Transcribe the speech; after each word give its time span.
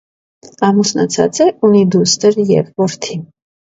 Ամուսնացած 0.67 1.41
է, 1.45 1.47
ունի 1.69 1.83
դուստր 1.97 2.43
և 2.55 2.73
որդի։ 2.85 3.19